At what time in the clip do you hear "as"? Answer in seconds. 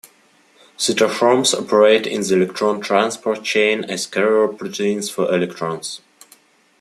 3.83-4.07